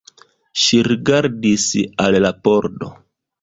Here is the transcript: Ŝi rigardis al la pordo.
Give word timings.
Ŝi 0.61 0.79
rigardis 0.87 1.67
al 2.07 2.19
la 2.25 2.33
pordo. 2.49 2.91